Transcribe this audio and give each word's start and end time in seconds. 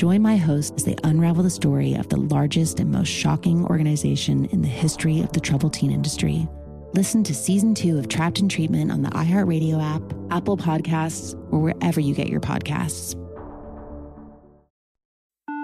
Join 0.00 0.22
my 0.22 0.36
hosts 0.38 0.72
as 0.78 0.84
they 0.84 0.96
unravel 1.04 1.42
the 1.42 1.50
story 1.50 1.92
of 1.92 2.08
the 2.08 2.16
largest 2.16 2.80
and 2.80 2.90
most 2.90 3.08
shocking 3.08 3.66
organization 3.66 4.46
in 4.46 4.62
the 4.62 4.66
history 4.66 5.20
of 5.20 5.30
the 5.32 5.40
troubled 5.40 5.74
teen 5.74 5.90
industry. 5.90 6.48
Listen 6.94 7.22
to 7.22 7.34
season 7.34 7.74
two 7.74 7.98
of 7.98 8.08
Trapped 8.08 8.38
in 8.38 8.48
Treatment 8.48 8.90
on 8.90 9.02
the 9.02 9.10
iHeartRadio 9.10 9.78
app, 9.78 10.00
Apple 10.30 10.56
Podcasts, 10.56 11.34
or 11.52 11.58
wherever 11.58 12.00
you 12.00 12.14
get 12.14 12.28
your 12.28 12.40
podcasts. 12.40 13.14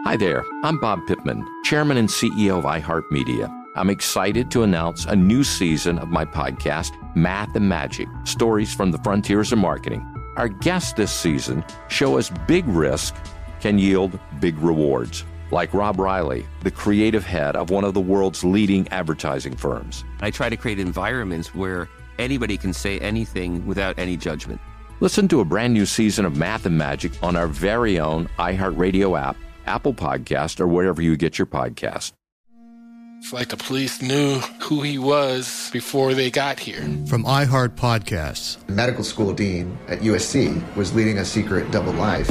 Hi 0.05 0.19
there, 0.19 0.45
I'm 0.65 0.79
Bob 0.81 1.07
Pittman, 1.09 1.43
Chairman 1.65 1.97
and 1.97 2.11
CEO 2.11 2.59
of 2.59 2.65
iHeartMedia. 2.65 3.51
I'm 3.75 3.89
excited 3.89 4.51
to 4.51 4.65
announce 4.65 5.07
a 5.07 5.17
new 5.17 5.45
season 5.45 5.99
of 5.99 6.09
my 6.09 6.27
podcast, 6.27 6.93
Math 7.17 7.57
and 7.57 7.71
Magic 7.71 8.07
Stories 8.25 8.75
from 8.75 8.91
the 8.91 8.99
Frontiers 8.99 9.51
of 9.53 9.61
Marketing. 9.61 10.05
Our 10.37 10.49
guests 10.49 10.93
this 10.93 11.11
season 11.11 11.65
show 11.89 12.19
us 12.19 12.31
big 12.47 12.69
risk 12.69 13.15
can 13.61 13.79
yield 13.79 14.19
big 14.41 14.59
rewards. 14.59 15.25
Like 15.51 15.73
Rob 15.73 15.99
Reilly, 15.99 16.45
the 16.63 16.71
creative 16.71 17.25
head 17.25 17.55
of 17.57 17.71
one 17.71 17.85
of 17.85 17.95
the 17.95 18.01
world's 18.01 18.43
leading 18.45 18.89
advertising 18.89 19.57
firms. 19.57 20.05
I 20.21 20.31
try 20.31 20.49
to 20.49 20.57
create 20.57 20.79
environments 20.79 21.55
where 21.55 21.89
anybody 22.19 22.57
can 22.57 22.73
say 22.73 22.99
anything 22.99 23.65
without 23.67 23.99
any 23.99 24.17
judgment. 24.17 24.61
Listen 25.01 25.29
to 25.29 25.41
a 25.41 25.45
brand 25.45 25.75
new 25.75 25.87
season 25.87 26.25
of 26.25 26.37
Math 26.37 26.67
and 26.67 26.77
Magic 26.77 27.13
on 27.23 27.37
our 27.37 27.47
very 27.47 27.99
own 27.99 28.29
iHeartRadio 28.39 29.19
app, 29.21 29.37
Apple 29.67 29.95
Podcast, 29.95 30.59
or 30.59 30.67
wherever 30.67 31.03
you 31.03 31.17
get 31.17 31.39
your 31.39 31.47
podcast. 31.47 32.13
It's 33.19 33.33
like 33.33 33.49
the 33.49 33.57
police 33.57 34.03
knew 34.03 34.39
who 34.61 34.83
he 34.83 34.99
was 34.99 35.71
before 35.73 36.15
they 36.15 36.31
got 36.31 36.61
here. 36.61 36.83
From 37.09 37.25
iHeart 37.25 37.71
Podcasts. 37.71 38.57
Medical 38.69 39.05
school 39.05 39.33
dean 39.33 39.77
at 39.89 40.01
USC 40.01 40.77
was 40.77 40.95
leading 40.95 41.19
a 41.19 41.25
secret 41.25 41.71
double 41.71 41.93
life. 41.95 42.31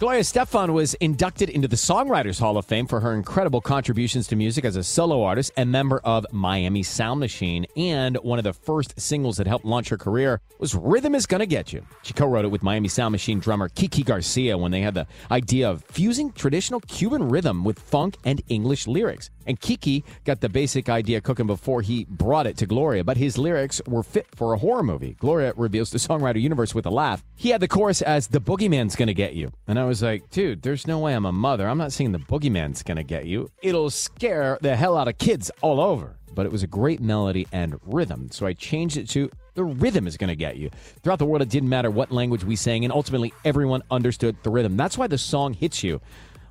Gloria 0.00 0.22
Estefan 0.22 0.72
was 0.72 0.94
inducted 0.94 1.48
into 1.48 1.68
the 1.68 1.76
Songwriters 1.76 2.40
Hall 2.40 2.58
of 2.58 2.66
Fame 2.66 2.88
for 2.88 2.98
her 2.98 3.14
incredible 3.14 3.60
contributions 3.60 4.26
to 4.26 4.34
music 4.34 4.64
as 4.64 4.74
a 4.74 4.82
solo 4.82 5.22
artist 5.22 5.52
and 5.56 5.70
member 5.70 6.00
of 6.02 6.26
Miami 6.32 6.82
Sound 6.82 7.20
Machine. 7.20 7.64
And 7.76 8.16
one 8.16 8.40
of 8.40 8.44
the 8.44 8.52
first 8.52 8.98
singles 9.00 9.36
that 9.36 9.46
helped 9.46 9.64
launch 9.64 9.90
her 9.90 9.96
career 9.96 10.40
was 10.58 10.74
Rhythm 10.74 11.14
is 11.14 11.26
Gonna 11.26 11.46
Get 11.46 11.72
You. 11.72 11.86
She 12.02 12.12
co 12.12 12.26
wrote 12.26 12.44
it 12.44 12.50
with 12.50 12.64
Miami 12.64 12.88
Sound 12.88 13.12
Machine 13.12 13.38
drummer 13.38 13.68
Kiki 13.68 14.02
Garcia 14.02 14.58
when 14.58 14.72
they 14.72 14.80
had 14.80 14.94
the 14.94 15.06
idea 15.30 15.70
of 15.70 15.84
fusing 15.84 16.32
traditional 16.32 16.80
Cuban 16.80 17.28
rhythm 17.28 17.62
with 17.62 17.78
funk 17.78 18.16
and 18.24 18.42
English 18.48 18.88
lyrics. 18.88 19.30
And 19.46 19.60
Kiki 19.60 20.04
got 20.24 20.40
the 20.40 20.48
basic 20.48 20.88
idea 20.88 21.20
cooking 21.20 21.46
before 21.46 21.82
he 21.82 22.04
brought 22.04 22.46
it 22.46 22.56
to 22.58 22.66
Gloria, 22.66 23.04
but 23.04 23.16
his 23.16 23.38
lyrics 23.38 23.80
were 23.86 24.02
fit 24.02 24.26
for 24.34 24.52
a 24.52 24.58
horror 24.58 24.82
movie. 24.82 25.16
Gloria 25.18 25.52
reveals 25.56 25.90
the 25.90 25.98
songwriter 25.98 26.40
universe 26.40 26.74
with 26.74 26.86
a 26.86 26.90
laugh. 26.90 27.24
He 27.36 27.50
had 27.50 27.60
the 27.60 27.68
chorus 27.68 28.02
as 28.02 28.28
The 28.28 28.40
Boogeyman's 28.40 28.96
Gonna 28.96 29.14
Get 29.14 29.34
You. 29.34 29.52
And 29.66 29.78
I 29.78 29.84
was 29.84 30.02
like, 30.02 30.30
dude, 30.30 30.62
there's 30.62 30.86
no 30.86 30.98
way 30.98 31.14
I'm 31.14 31.26
a 31.26 31.32
mother. 31.32 31.68
I'm 31.68 31.78
not 31.78 31.92
singing 31.92 32.12
The 32.12 32.18
Boogeyman's 32.18 32.82
Gonna 32.82 33.04
Get 33.04 33.26
You. 33.26 33.50
It'll 33.62 33.90
scare 33.90 34.58
the 34.60 34.76
hell 34.76 34.96
out 34.96 35.08
of 35.08 35.18
kids 35.18 35.50
all 35.60 35.80
over. 35.80 36.16
But 36.34 36.46
it 36.46 36.52
was 36.52 36.64
a 36.64 36.66
great 36.66 37.00
melody 37.00 37.46
and 37.52 37.78
rhythm. 37.84 38.28
So 38.32 38.44
I 38.44 38.54
changed 38.54 38.96
it 38.96 39.08
to 39.10 39.30
the 39.54 39.64
rhythm 39.64 40.06
is 40.06 40.16
going 40.16 40.28
to 40.28 40.36
get 40.36 40.56
you. 40.56 40.70
Throughout 41.02 41.18
the 41.18 41.26
world, 41.26 41.42
it 41.42 41.48
didn't 41.48 41.68
matter 41.68 41.90
what 41.90 42.10
language 42.10 42.44
we 42.44 42.56
sang, 42.56 42.84
and 42.84 42.92
ultimately 42.92 43.32
everyone 43.44 43.82
understood 43.90 44.36
the 44.42 44.50
rhythm. 44.50 44.76
That's 44.76 44.98
why 44.98 45.06
the 45.06 45.18
song 45.18 45.54
hits 45.54 45.82
you 45.82 46.00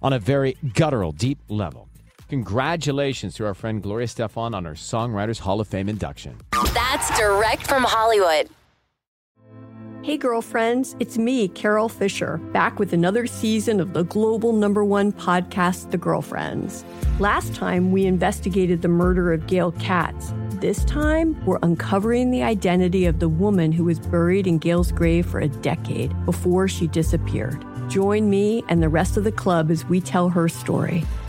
on 0.02 0.14
a 0.14 0.20
very 0.20 0.58
guttural, 0.74 1.12
deep 1.12 1.40
level. 1.50 1.90
Congratulations 2.30 3.36
to 3.36 3.46
our 3.46 3.54
friend 3.54 3.82
Gloria 3.82 4.08
Estefan 4.08 4.56
on 4.56 4.66
her 4.66 4.74
Songwriters 4.74 5.40
Hall 5.40 5.60
of 5.60 5.68
Fame 5.68 5.90
induction. 5.90 6.38
That's 6.74 7.18
direct 7.18 7.68
from 7.68 7.84
Hollywood. 7.84 8.50
Hey, 10.04 10.18
girlfriends, 10.18 10.98
it's 11.00 11.18
me, 11.18 11.48
Carol 11.48 11.88
Fisher, 11.88 12.38
back 12.52 12.78
with 12.78 12.92
another 12.92 13.26
season 13.26 13.80
of 13.80 13.94
the 13.94 14.04
global 14.04 14.52
number 14.52 14.84
one 14.84 15.14
podcast, 15.14 15.92
The 15.92 15.98
Girlfriends. 15.98 16.84
Last 17.20 17.56
time, 17.56 17.94
we 17.94 18.06
investigated 18.06 18.82
the 18.82 18.90
murder 18.90 19.32
of 19.32 19.48
Gail 19.48 19.72
Katz. 19.74 20.34
This 20.56 20.84
time, 20.84 21.42
we're 21.46 21.60
uncovering 21.64 22.32
the 22.32 22.44
identity 22.44 23.06
of 23.06 23.20
the 23.20 23.30
woman 23.30 23.72
who 23.72 23.86
was 23.86 24.00
buried 24.00 24.46
in 24.46 24.58
Gail's 24.58 24.92
grave 24.92 25.26
for 25.26 25.40
a 25.40 25.48
decade 25.48 26.14
before 26.26 26.68
she 26.68 26.88
disappeared. 26.88 27.64
Join 27.90 28.30
me 28.30 28.62
and 28.68 28.84
the 28.84 28.90
rest 28.90 29.16
of 29.16 29.24
the 29.24 29.32
club 29.32 29.72
as 29.72 29.86
we 29.86 30.02
tell 30.02 30.28
her 30.30 30.50
story. 30.50 31.06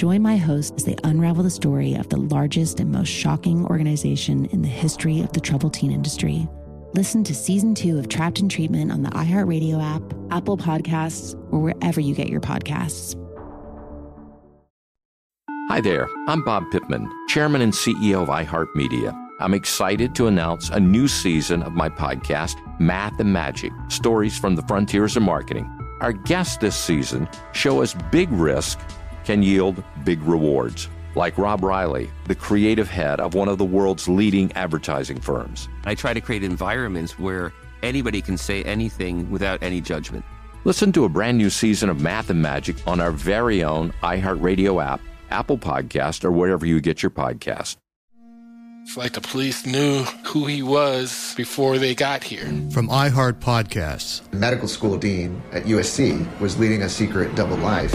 Join 0.00 0.22
my 0.22 0.38
hosts 0.38 0.72
as 0.78 0.84
they 0.84 0.96
unravel 1.04 1.42
the 1.42 1.50
story 1.50 1.92
of 1.92 2.08
the 2.08 2.16
largest 2.16 2.80
and 2.80 2.90
most 2.90 3.10
shocking 3.10 3.66
organization 3.66 4.46
in 4.46 4.62
the 4.62 4.66
history 4.66 5.20
of 5.20 5.30
the 5.34 5.40
troubled 5.40 5.74
teen 5.74 5.92
industry. 5.92 6.48
Listen 6.94 7.22
to 7.22 7.34
season 7.34 7.74
two 7.74 7.98
of 7.98 8.08
Trapped 8.08 8.40
in 8.40 8.48
Treatment 8.48 8.90
on 8.90 9.02
the 9.02 9.10
iHeartRadio 9.10 9.78
app, 9.78 10.02
Apple 10.30 10.56
Podcasts, 10.56 11.34
or 11.52 11.60
wherever 11.60 12.00
you 12.00 12.14
get 12.14 12.30
your 12.30 12.40
podcasts. 12.40 13.14
Hi 15.68 15.82
there, 15.82 16.08
I'm 16.28 16.42
Bob 16.44 16.64
Pittman, 16.72 17.06
Chairman 17.28 17.60
and 17.60 17.74
CEO 17.74 18.22
of 18.22 18.28
iHeartMedia. 18.28 19.14
I'm 19.38 19.52
excited 19.52 20.14
to 20.14 20.28
announce 20.28 20.70
a 20.70 20.80
new 20.80 21.08
season 21.08 21.62
of 21.62 21.74
my 21.74 21.90
podcast, 21.90 22.56
Math 22.80 23.20
and 23.20 23.34
Magic 23.34 23.70
Stories 23.88 24.38
from 24.38 24.56
the 24.56 24.62
Frontiers 24.62 25.18
of 25.18 25.24
Marketing. 25.24 25.68
Our 26.00 26.14
guests 26.14 26.56
this 26.56 26.74
season 26.74 27.28
show 27.52 27.82
us 27.82 27.94
big 28.10 28.32
risk 28.32 28.78
can 29.30 29.44
yield 29.44 29.84
big 30.04 30.20
rewards. 30.22 30.88
Like 31.14 31.38
Rob 31.38 31.62
Reilly, 31.62 32.10
the 32.26 32.34
creative 32.34 32.88
head 32.88 33.20
of 33.20 33.32
one 33.34 33.46
of 33.46 33.58
the 33.58 33.64
world's 33.64 34.08
leading 34.08 34.50
advertising 34.54 35.20
firms. 35.20 35.68
I 35.84 35.94
try 35.94 36.12
to 36.12 36.20
create 36.20 36.42
environments 36.42 37.16
where 37.16 37.52
anybody 37.84 38.22
can 38.22 38.36
say 38.36 38.64
anything 38.64 39.30
without 39.30 39.62
any 39.62 39.80
judgment. 39.80 40.24
Listen 40.64 40.90
to 40.90 41.04
a 41.04 41.08
brand 41.08 41.38
new 41.38 41.48
season 41.48 41.88
of 41.88 42.00
Math 42.00 42.28
and 42.28 42.42
Magic 42.42 42.74
on 42.88 43.00
our 43.00 43.12
very 43.12 43.62
own 43.62 43.92
iHeartRadio 44.02 44.84
app, 44.84 45.00
Apple 45.30 45.58
Podcast, 45.58 46.24
or 46.24 46.32
wherever 46.32 46.66
you 46.66 46.80
get 46.80 47.00
your 47.00 47.10
podcast. 47.10 47.76
It's 48.82 48.96
like 48.96 49.12
the 49.12 49.20
police 49.20 49.64
knew 49.64 50.02
who 50.24 50.46
he 50.46 50.64
was 50.64 51.34
before 51.36 51.78
they 51.78 51.94
got 51.94 52.24
here. 52.24 52.46
From 52.72 52.88
iHeart 52.88 53.34
Podcasts. 53.34 54.22
Medical 54.32 54.66
school 54.66 54.96
dean 54.96 55.40
at 55.52 55.66
USC 55.66 56.40
was 56.40 56.58
leading 56.58 56.82
a 56.82 56.88
secret 56.88 57.36
double 57.36 57.58
life. 57.58 57.94